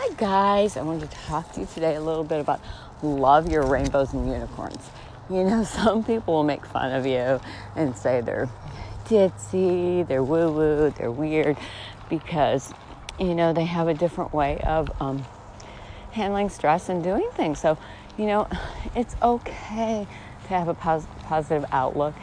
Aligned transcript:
Hi, 0.00 0.14
guys. 0.14 0.76
I 0.76 0.82
wanted 0.82 1.10
to 1.10 1.16
talk 1.26 1.52
to 1.54 1.60
you 1.60 1.66
today 1.66 1.96
a 1.96 2.00
little 2.00 2.22
bit 2.22 2.38
about 2.38 2.60
love 3.02 3.50
your 3.50 3.64
rainbows 3.64 4.12
and 4.12 4.28
unicorns. 4.28 4.90
You 5.28 5.42
know, 5.42 5.64
some 5.64 6.04
people 6.04 6.34
will 6.34 6.44
make 6.44 6.64
fun 6.64 6.92
of 6.92 7.04
you 7.04 7.40
and 7.74 7.96
say 7.96 8.20
they're 8.20 8.48
ditzy, 9.06 10.06
they're 10.06 10.22
woo 10.22 10.52
woo, 10.52 10.94
they're 10.96 11.10
weird 11.10 11.58
because, 12.08 12.72
you 13.18 13.34
know, 13.34 13.52
they 13.52 13.64
have 13.64 13.88
a 13.88 13.92
different 13.92 14.32
way 14.32 14.60
of 14.60 14.88
um, 15.02 15.26
handling 16.12 16.48
stress 16.48 16.88
and 16.88 17.02
doing 17.02 17.28
things. 17.34 17.58
So, 17.58 17.76
you 18.16 18.26
know, 18.26 18.46
it's 18.94 19.16
okay 19.20 20.06
to 20.44 20.48
have 20.48 20.68
a 20.68 20.74
pos- 20.74 21.08
positive 21.24 21.64
outlook 21.72 22.14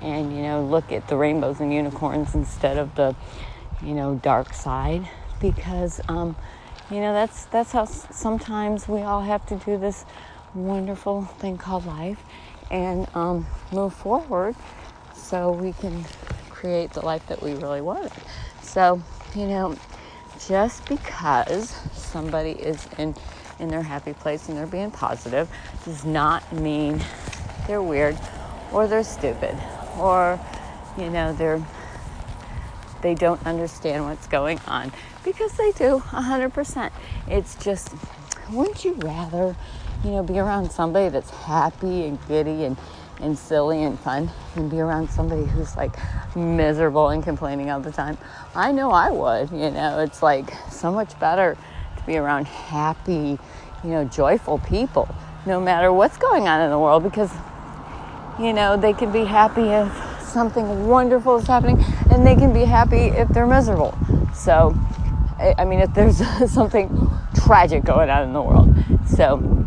and, 0.00 0.32
you 0.36 0.42
know, 0.44 0.62
look 0.62 0.92
at 0.92 1.08
the 1.08 1.16
rainbows 1.16 1.58
and 1.58 1.74
unicorns 1.74 2.32
instead 2.36 2.78
of 2.78 2.94
the, 2.94 3.16
you 3.82 3.94
know, 3.94 4.14
dark 4.22 4.54
side 4.54 5.10
because, 5.40 6.00
um, 6.06 6.36
you 6.90 7.00
know, 7.00 7.12
that's 7.12 7.46
that's 7.46 7.72
how 7.72 7.84
sometimes 7.86 8.88
we 8.88 9.00
all 9.00 9.22
have 9.22 9.46
to 9.46 9.56
do 9.56 9.78
this 9.78 10.04
wonderful 10.54 11.24
thing 11.24 11.58
called 11.58 11.86
life 11.86 12.22
and 12.70 13.08
um, 13.14 13.46
move 13.72 13.94
forward 13.94 14.54
so 15.12 15.52
we 15.52 15.72
can 15.72 16.04
create 16.50 16.92
the 16.92 17.00
life 17.04 17.26
that 17.28 17.42
we 17.42 17.52
really 17.54 17.80
want. 17.80 18.12
So, 18.62 19.02
you 19.34 19.46
know, 19.46 19.76
just 20.46 20.86
because 20.88 21.70
somebody 21.92 22.50
is 22.50 22.88
in 22.98 23.14
in 23.58 23.68
their 23.68 23.82
happy 23.82 24.12
place 24.12 24.48
and 24.48 24.58
they're 24.58 24.66
being 24.66 24.90
positive 24.90 25.48
does 25.84 26.04
not 26.04 26.52
mean 26.52 27.00
they're 27.66 27.82
weird 27.82 28.18
or 28.72 28.88
they're 28.88 29.04
stupid 29.04 29.56
or 29.98 30.40
you 30.98 31.08
know 31.08 31.32
they're 31.32 31.64
they 33.04 33.14
don't 33.14 33.46
understand 33.46 34.02
what's 34.02 34.26
going 34.26 34.58
on 34.66 34.90
because 35.24 35.52
they 35.52 35.70
do 35.72 35.98
100%. 35.98 36.90
It's 37.28 37.54
just, 37.62 37.94
wouldn't 38.50 38.82
you 38.82 38.94
rather, 38.94 39.54
you 40.02 40.10
know, 40.10 40.22
be 40.22 40.38
around 40.38 40.70
somebody 40.72 41.10
that's 41.10 41.28
happy 41.28 42.06
and 42.06 42.18
giddy 42.26 42.64
and, 42.64 42.78
and 43.20 43.38
silly 43.38 43.84
and 43.84 44.00
fun 44.00 44.30
than 44.54 44.70
be 44.70 44.80
around 44.80 45.10
somebody 45.10 45.44
who's 45.44 45.76
like 45.76 45.94
miserable 46.34 47.10
and 47.10 47.22
complaining 47.22 47.70
all 47.70 47.78
the 47.78 47.92
time? 47.92 48.16
I 48.54 48.72
know 48.72 48.90
I 48.90 49.10
would, 49.10 49.50
you 49.50 49.70
know, 49.70 49.98
it's 49.98 50.22
like 50.22 50.50
so 50.70 50.90
much 50.90 51.18
better 51.20 51.58
to 51.98 52.02
be 52.04 52.16
around 52.16 52.46
happy, 52.46 53.38
you 53.84 53.90
know, 53.90 54.06
joyful 54.06 54.60
people 54.60 55.14
no 55.44 55.60
matter 55.60 55.92
what's 55.92 56.16
going 56.16 56.48
on 56.48 56.62
in 56.62 56.70
the 56.70 56.78
world 56.78 57.02
because, 57.02 57.30
you 58.40 58.54
know, 58.54 58.78
they 58.78 58.94
can 58.94 59.12
be 59.12 59.26
happy 59.26 59.60
if 59.60 59.92
something 60.22 60.86
wonderful 60.86 61.36
is 61.36 61.46
happening 61.46 61.84
and 62.14 62.24
they 62.24 62.36
can 62.36 62.52
be 62.52 62.64
happy 62.64 63.06
if 63.08 63.28
they're 63.30 63.46
miserable. 63.46 63.98
So, 64.32 64.76
I 65.58 65.64
mean, 65.64 65.80
if 65.80 65.92
there's 65.94 66.18
something 66.52 67.10
tragic 67.34 67.84
going 67.84 68.08
on 68.08 68.22
in 68.22 68.32
the 68.32 68.42
world. 68.42 68.72
So, 69.06 69.66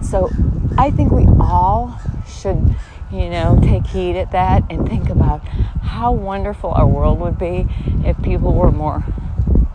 so 0.00 0.30
I 0.78 0.92
think 0.92 1.10
we 1.10 1.26
all 1.40 1.98
should, 2.26 2.76
you 3.12 3.28
know, 3.28 3.58
take 3.62 3.84
heed 3.88 4.16
at 4.16 4.30
that 4.30 4.62
and 4.70 4.88
think 4.88 5.10
about 5.10 5.40
how 5.82 6.12
wonderful 6.12 6.70
our 6.70 6.86
world 6.86 7.18
would 7.18 7.36
be 7.36 7.66
if 8.04 8.20
people 8.22 8.54
were 8.54 8.70
more 8.70 9.04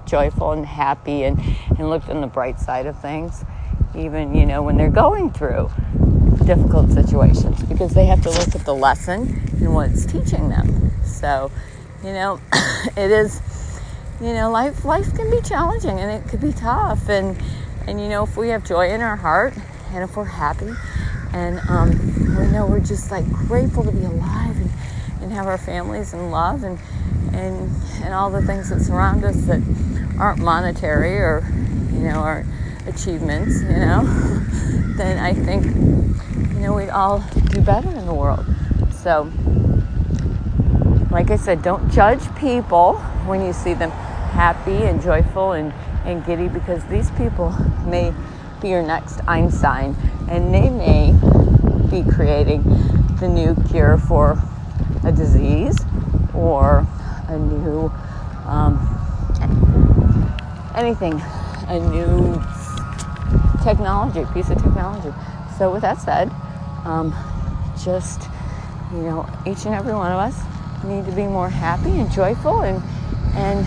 joyful 0.06 0.54
and 0.54 0.66
happy 0.66 1.24
and, 1.24 1.42
and 1.78 1.90
looked 1.90 2.10
on 2.10 2.22
the 2.22 2.28
bright 2.28 2.58
side 2.58 2.86
of 2.86 2.98
things, 3.02 3.44
even, 3.94 4.34
you 4.34 4.46
know, 4.46 4.64
when 4.64 4.78
they're 4.78 4.90
going 4.90 5.30
through 5.30 5.70
difficult 6.46 6.92
situations 6.92 7.62
because 7.64 7.94
they 7.94 8.06
have 8.06 8.22
to 8.22 8.30
look 8.30 8.56
at 8.56 8.64
the 8.64 8.74
lesson 8.74 9.42
and 9.60 9.74
what 9.74 9.90
it's 9.90 10.06
teaching 10.06 10.48
them. 10.48 10.95
So, 11.06 11.52
you 12.04 12.12
know, 12.12 12.40
it 12.98 13.12
is, 13.12 13.42
you 14.22 14.34
know, 14.34 14.52
life 14.52 14.86
life 14.86 15.14
can 15.16 15.30
be 15.32 15.42
challenging 15.42 16.00
and 16.00 16.12
it 16.12 16.30
could 16.30 16.42
be 16.42 16.54
tough. 16.54 17.10
And 17.10 17.42
and 17.88 18.02
you 18.02 18.08
know, 18.08 18.24
if 18.24 18.36
we 18.38 18.50
have 18.50 18.66
joy 18.66 18.90
in 18.90 19.02
our 19.02 19.16
heart 19.16 19.54
and 19.92 20.04
if 20.04 20.16
we're 20.18 20.26
happy 20.26 20.72
and 21.34 21.60
um, 21.70 21.92
we 22.38 22.48
know 22.48 22.66
we're 22.66 22.80
just 22.80 23.12
like 23.12 23.30
grateful 23.30 23.84
to 23.84 23.92
be 23.92 24.06
alive 24.06 24.56
and, 24.56 24.70
and 25.22 25.32
have 25.34 25.48
our 25.48 25.58
families 25.58 26.14
and 26.14 26.32
love 26.32 26.64
and 26.64 26.80
and 27.34 27.70
and 28.04 28.14
all 28.14 28.30
the 28.30 28.42
things 28.42 28.70
that 28.70 28.80
surround 28.82 29.24
us 29.24 29.36
that 29.46 29.62
aren't 30.18 30.40
monetary 30.40 31.18
or 31.18 31.46
you 31.92 32.00
know 32.00 32.20
aren't 32.20 32.48
achievements, 32.88 33.62
you 33.62 33.68
know, 33.68 34.04
then 34.96 35.18
I 35.18 35.34
think 35.34 35.66
you 35.66 36.60
know 36.62 36.74
we'd 36.74 36.90
all 36.90 37.20
do 37.50 37.62
better 37.62 37.90
in 37.90 38.06
the 38.06 38.14
world. 38.14 38.46
So 38.92 39.32
like 41.16 41.32
I 41.32 41.38
said, 41.38 41.62
don't 41.62 41.90
judge 41.90 42.20
people 42.36 42.96
when 43.26 43.42
you 43.42 43.54
see 43.54 43.74
them 43.74 43.90
happy 43.90 44.84
and 44.84 45.02
joyful 45.02 45.54
and, 45.54 45.72
and 46.04 46.26
giddy 46.26 46.50
because 46.50 46.84
these 46.88 47.10
people 47.12 47.52
may 47.86 48.14
be 48.62 48.68
your 48.68 48.84
next 48.84 49.22
Einstein 49.26 49.96
and 50.28 50.54
they 50.54 50.70
may 50.70 51.14
be 51.90 52.04
creating 52.12 52.64
the 53.22 53.30
new 53.30 53.56
cure 53.70 53.98
for 53.98 54.38
a 55.06 55.12
disease 55.14 55.86
or 56.34 56.86
a 57.30 57.40
new 57.40 57.90
um, 58.46 58.76
anything, 60.76 61.14
a 61.70 61.80
new 61.80 62.44
technology, 63.64 64.26
piece 64.34 64.50
of 64.50 64.62
technology. 64.62 65.14
So, 65.58 65.72
with 65.72 65.84
that 65.84 65.98
said, 65.98 66.30
um, 66.84 67.16
just 67.82 68.24
you 68.92 69.00
know, 69.00 69.30
each 69.48 69.66
and 69.66 69.74
every 69.74 69.94
one 69.94 70.12
of 70.12 70.20
us 70.20 70.55
need 70.84 71.06
to 71.06 71.12
be 71.12 71.24
more 71.24 71.50
happy 71.50 72.00
and 72.00 72.12
joyful 72.12 72.62
and 72.62 72.84
and 73.36 73.66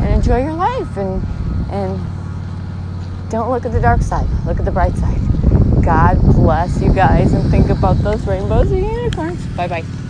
and 0.00 0.14
enjoy 0.14 0.42
your 0.42 0.54
life 0.54 0.96
and 0.96 1.24
and 1.70 2.00
don't 3.30 3.50
look 3.50 3.64
at 3.64 3.72
the 3.72 3.80
dark 3.80 4.02
side. 4.02 4.28
Look 4.44 4.58
at 4.58 4.64
the 4.64 4.72
bright 4.72 4.96
side. 4.96 5.20
God 5.82 6.20
bless 6.20 6.82
you 6.82 6.92
guys 6.92 7.32
and 7.32 7.48
think 7.50 7.70
about 7.70 7.96
those 7.98 8.26
rainbows 8.26 8.70
and 8.70 8.84
unicorns. 8.84 9.46
Bye 9.56 9.68
bye. 9.68 10.09